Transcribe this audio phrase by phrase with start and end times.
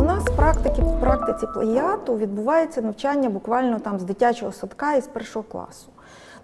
[0.00, 5.00] У нас в практиці, в практиці плагіату відбувається навчання буквально там з дитячого садка і
[5.00, 5.86] з першого класу.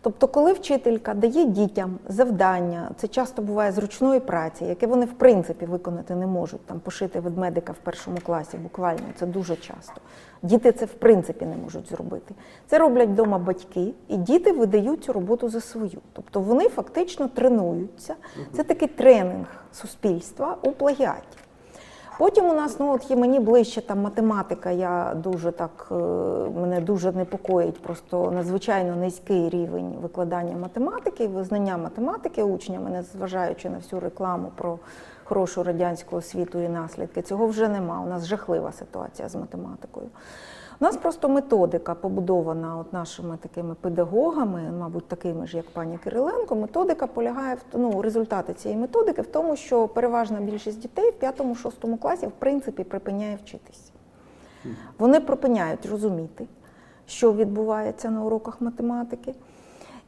[0.01, 5.13] Тобто, коли вчителька дає дітям завдання, це часто буває з ручної праці, яке вони в
[5.13, 10.01] принципі виконати не можуть, там пошити ведмедика в першому класі, буквально це дуже часто.
[10.43, 12.35] Діти це в принципі не можуть зробити.
[12.67, 16.01] Це роблять вдома батьки, і діти видають цю роботу за свою.
[16.13, 18.15] Тобто вони фактично тренуються.
[18.53, 21.46] Це такий тренінг суспільства у плагіаті.
[22.19, 24.71] Потім у нас ну от є мені ближче там математика.
[24.71, 25.95] Я дуже так е,
[26.61, 34.01] мене дуже непокоїть, просто надзвичайно низький рівень викладання математики визнання математики учнями, незважаючи на всю
[34.01, 34.79] рекламу про
[35.25, 37.23] хорошу радянську освіту і наслідки.
[37.23, 38.01] Цього вже нема.
[38.01, 40.07] У нас жахлива ситуація з математикою.
[40.81, 46.57] У нас просто методика побудована от нашими такими педагогами, мабуть, такими ж, як пані Кириленко.
[46.57, 51.99] Методика полягає в ну, результати цієї методики в тому, що переважна більшість дітей в 5-6
[51.99, 53.93] класі в принципі припиняє вчитися.
[54.99, 56.47] Вони припиняють розуміти,
[57.07, 59.35] що відбувається на уроках математики.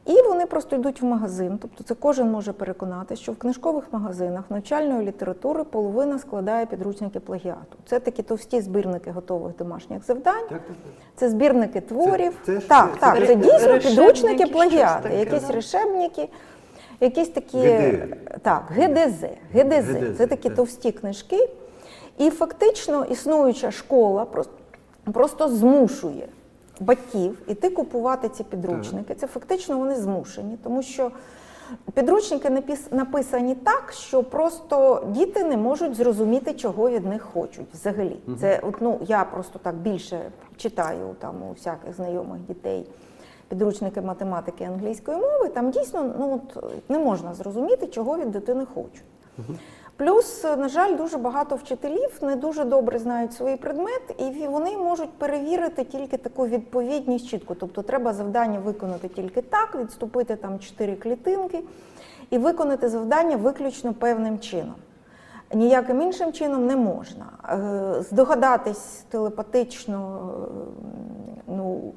[0.09, 4.43] І вони просто йдуть в магазин, тобто це кожен може переконати, що в книжкових магазинах
[4.49, 7.77] навчальної літератури половина складає підручники плагіату.
[7.85, 10.41] Це такі товсті збірники готових домашніх завдань.
[10.49, 10.75] Так, так, так.
[11.15, 12.33] Це збірники творів.
[12.45, 15.53] Це- це так, це- так, це це, дійсно підручники плагіати, таке, якісь да.
[15.53, 16.29] решебники,
[16.99, 18.41] якісь такі ГД.
[18.41, 19.23] так, ГДЗ.
[19.53, 19.89] ГДЗ.
[19.89, 20.55] ГДЗ, Це такі так.
[20.55, 21.49] товсті книжки.
[22.17, 24.53] І фактично існуюча школа просто,
[25.13, 26.27] просто змушує
[26.79, 29.15] батьків іти купувати ці підручники.
[29.15, 31.11] Це фактично вони змушені, тому що
[31.93, 38.19] підручники написані так, що просто діти не можуть зрозуміти, чого від них хочуть взагалі.
[38.39, 42.85] Це от, ну, я просто так більше читаю там у всяких знайомих дітей.
[43.47, 48.65] Підручники математики і англійської мови, там дійсно ну, от, не можна зрозуміти, чого від дитини
[48.73, 49.03] хочуть.
[49.99, 55.09] Плюс, на жаль, дуже багато вчителів не дуже добре знають свій предмет, і вони можуть
[55.09, 57.55] перевірити тільки таку відповідність чітко.
[57.55, 61.63] Тобто треба завдання виконати тільки так, відступити там чотири клітинки
[62.29, 64.75] і виконати завдання виключно певним чином.
[65.53, 67.25] Ніяким іншим чином не можна.
[67.49, 70.81] Е, Здогадатись телепатично, е,
[71.47, 71.93] ну,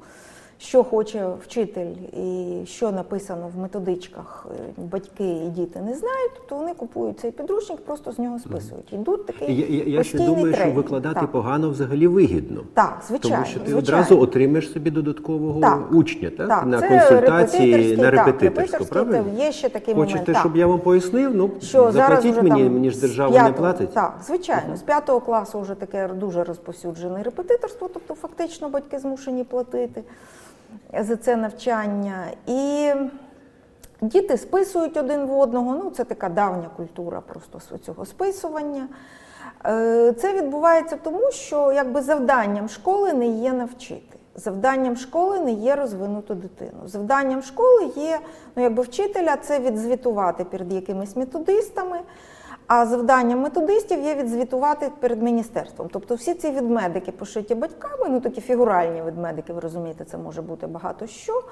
[0.57, 6.55] що хоче вчитель і що написано в методичках, е, батьки і діти не знають, то
[6.55, 8.93] вони купують цей підручник, просто з нього списують.
[8.93, 11.31] Йдуть такий Я, я, я ще думаю, що викладати так.
[11.31, 12.61] погано взагалі вигідно.
[12.73, 13.35] Так, звичайно.
[13.35, 13.79] Тому що ти звичайно.
[14.01, 15.91] одразу отримаєш собі додаткового Так.
[15.91, 16.47] учня, так?
[16.47, 19.25] Так, на це консультації на репетиторську, правильно?
[19.37, 20.37] Є ще такий Хочете, момент.
[20.39, 20.59] щоб так.
[20.59, 21.35] я вам пояснив?
[21.35, 23.93] Ну, що зараз заплатіть вже мені, там мені ж держава не платить.
[23.93, 30.03] Так, звичайно, з п'ятого класу вже таке дуже розповсюджене репетиторство, тобто фактично батьки змушені платити
[30.99, 32.27] за це навчання.
[32.47, 32.91] І
[34.01, 35.81] діти списують один в одного.
[35.83, 38.87] Ну, це така давня культура просто цього списування.
[39.65, 44.17] Е, Це відбувається тому, що якби завданням школи не є навчити.
[44.35, 46.79] Завданням школи не є розвинути дитину.
[46.85, 48.19] Завданням школи є
[48.55, 51.99] ну, якби вчителя це відзвітувати перед якимись методистами.
[52.67, 55.89] А завданням методистів є відзвітувати перед міністерством.
[55.93, 60.67] Тобто всі ці відмедики пошиті батьками, ну такі фігуральні ведмедики, ви розумієте, це може бути
[60.67, 61.43] багато що.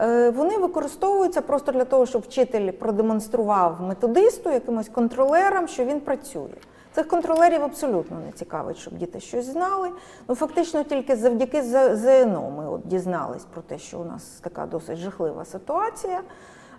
[0.00, 6.54] е, Вони використовуються просто для того, щоб вчитель продемонстрував методисту, якимось контролерам, що він працює.
[6.94, 9.88] Цих контролерів абсолютно не цікавить, щоб діти щось знали.
[10.28, 14.96] Ну фактично тільки завдяки ЗНО ми от дізнались про те, що у нас така досить
[14.98, 16.20] жахлива ситуація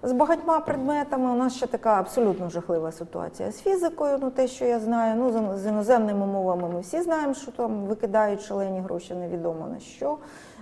[0.04, 1.32] з багатьма предметами.
[1.32, 5.16] У нас ще така абсолютно жахлива ситуація з фізикою, ну те, що я знаю.
[5.16, 10.18] Ну з- іноземними мовами ми всі знаємо, що там викидають шалені гроші, невідомо на що.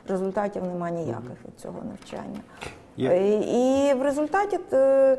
[0.07, 2.39] Результатів немає ніяких від цього навчання.
[2.97, 3.09] Є.
[3.09, 5.17] Е, І в результаті е,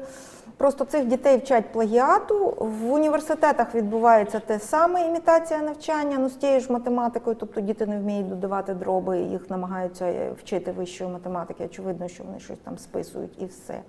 [0.56, 2.54] просто цих дітей вчать плагіату.
[2.58, 7.98] В університетах відбувається те саме імітація навчання, ну з тією ж математикою, тобто діти не
[7.98, 11.64] вміють додавати дроби, їх намагаються е, вчити вищої математики.
[11.64, 13.80] Очевидно, що вони щось там списують і все.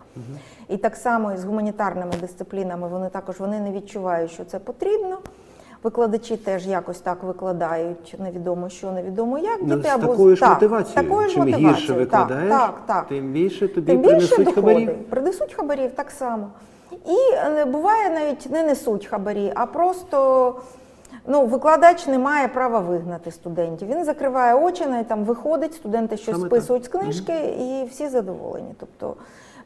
[0.67, 5.17] І так само і з гуманітарними дисциплінами вони також вони не відчувають, що це потрібно.
[5.83, 9.59] Викладачі теж якось так викладають, невідомо що, невідомо як.
[9.61, 11.03] Ну, Діти з або такою ж так, мотивацією.
[11.09, 11.75] такою ж Чим мотивацією.
[11.75, 13.07] гірше викладаєш, так, так, так.
[13.07, 14.61] тим більше тобі Тим більше принесуть доходи.
[14.61, 15.09] хабарів.
[15.09, 16.47] Принесуть хабарів так само.
[16.91, 20.55] І е, буває навіть не несуть хабарі, а просто
[21.27, 23.87] ну, викладач не має права вигнати студентів.
[23.87, 28.75] Він закриває очі, навіть там виходить, студенти щось Саме списують з книжки, і всі задоволені.
[28.79, 29.15] Тобто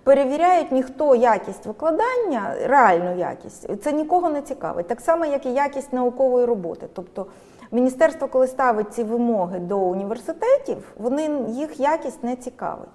[0.03, 3.83] перевіряють ніхто якість викладання, реальну якість.
[3.83, 4.87] Це нікого не цікавить.
[4.87, 6.87] Так само, як і якість наукової роботи.
[6.93, 7.25] Тобто
[7.73, 12.89] Міністерство, коли ставить ці вимоги до університетів, вони їх якість не цікавить.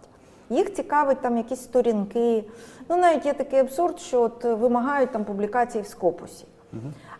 [0.50, 2.44] Їх цікавить там якісь сторінки.
[2.88, 6.44] Ну навіть є такий абсурд, що от вимагають там публікації в скопусі.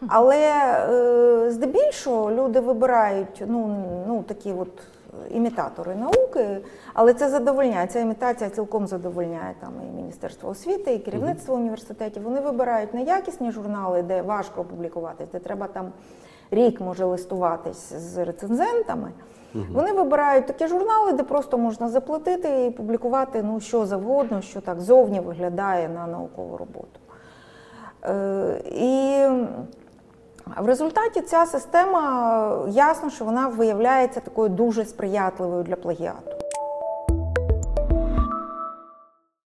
[0.09, 4.73] Але е, здебільшого люди вибирають ну, ну, такі от
[5.31, 6.61] імітатори науки,
[6.95, 7.87] але це задовольняє.
[7.87, 12.23] Ця імітація цілком задовольняє там і Міністерство освіти, і керівництво університетів.
[12.23, 15.93] Вони вибирають неякісні журнали, де важко опублікуватись, де треба там
[16.51, 19.13] рік може листуватись з рецензентами.
[19.73, 24.81] Вони вибирають такі журнали, де просто можна заплатити і публікувати ну, що завгодно, що так
[24.81, 27.01] зовні виглядає на наукову роботу.
[28.05, 29.18] Е, І
[30.57, 36.31] в результаті ця система ясно, що вона виявляється такою дуже сприятливою для плагіату.